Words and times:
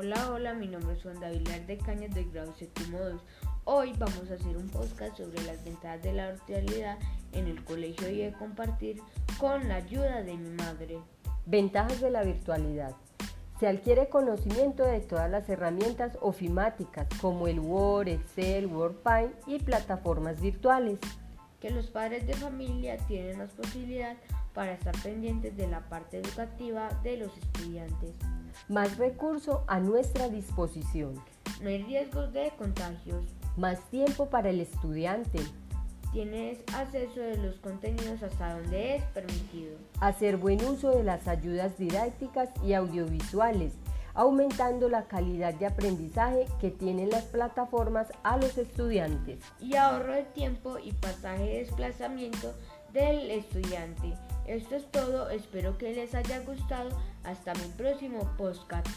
Hola, 0.00 0.30
hola, 0.30 0.54
mi 0.54 0.68
nombre 0.68 0.94
es 0.94 1.02
Juan 1.02 1.18
David 1.18 1.48
de 1.66 1.76
Cañas 1.76 2.14
del 2.14 2.30
grado 2.30 2.54
séptimo 2.54 3.00
2. 3.00 3.20
Hoy 3.64 3.92
vamos 3.98 4.30
a 4.30 4.34
hacer 4.34 4.56
un 4.56 4.68
podcast 4.68 5.16
sobre 5.16 5.42
las 5.42 5.64
ventajas 5.64 6.00
de 6.04 6.12
la 6.12 6.30
virtualidad 6.30 6.98
en 7.32 7.48
el 7.48 7.64
colegio 7.64 8.08
y 8.08 8.18
de 8.18 8.32
compartir 8.32 9.02
con 9.40 9.66
la 9.66 9.74
ayuda 9.74 10.22
de 10.22 10.36
mi 10.36 10.50
madre. 10.50 11.00
Ventajas 11.46 12.00
de 12.00 12.10
la 12.10 12.22
virtualidad. 12.22 12.94
Se 13.58 13.66
adquiere 13.66 14.08
conocimiento 14.08 14.84
de 14.84 15.00
todas 15.00 15.28
las 15.28 15.48
herramientas 15.48 16.16
ofimáticas 16.20 17.08
como 17.20 17.48
el 17.48 17.58
Word, 17.58 18.06
Excel, 18.06 18.66
WordPaint 18.66 19.32
y 19.48 19.58
plataformas 19.58 20.40
virtuales. 20.40 21.00
Que 21.60 21.70
los 21.70 21.86
padres 21.86 22.26
de 22.26 22.34
familia 22.34 22.96
tienen 23.08 23.38
más 23.38 23.50
posibilidad 23.50 24.16
para 24.54 24.72
estar 24.72 24.96
pendientes 25.02 25.56
de 25.56 25.66
la 25.66 25.88
parte 25.88 26.18
educativa 26.18 26.88
de 27.02 27.16
los 27.16 27.36
estudiantes 27.36 28.14
más 28.68 28.96
recursos 28.98 29.60
a 29.66 29.78
nuestra 29.80 30.28
disposición. 30.28 31.14
No 31.62 31.68
hay 31.68 31.82
riesgos 31.82 32.32
de 32.32 32.52
contagios. 32.58 33.24
Más 33.56 33.80
tiempo 33.90 34.28
para 34.28 34.50
el 34.50 34.60
estudiante. 34.60 35.40
Tienes 36.12 36.58
acceso 36.74 37.20
de 37.20 37.36
los 37.36 37.56
contenidos 37.56 38.22
hasta 38.22 38.58
donde 38.58 38.96
es 38.96 39.04
permitido. 39.04 39.76
Hacer 40.00 40.38
buen 40.38 40.64
uso 40.64 40.90
de 40.90 41.04
las 41.04 41.28
ayudas 41.28 41.76
didácticas 41.76 42.50
y 42.64 42.72
audiovisuales, 42.72 43.74
aumentando 44.18 44.88
la 44.88 45.04
calidad 45.04 45.54
de 45.54 45.66
aprendizaje 45.66 46.46
que 46.60 46.72
tienen 46.72 47.08
las 47.08 47.22
plataformas 47.26 48.08
a 48.24 48.36
los 48.36 48.58
estudiantes. 48.58 49.38
Y 49.60 49.76
ahorro 49.76 50.12
de 50.12 50.24
tiempo 50.24 50.76
y 50.76 50.92
pasaje 50.92 51.44
de 51.44 51.58
desplazamiento 51.60 52.52
del 52.92 53.30
estudiante. 53.30 54.14
Esto 54.44 54.74
es 54.74 54.90
todo, 54.90 55.30
espero 55.30 55.78
que 55.78 55.92
les 55.92 56.16
haya 56.16 56.40
gustado. 56.40 56.90
Hasta 57.22 57.54
mi 57.54 57.68
próximo 57.76 58.28
podcast. 58.36 58.88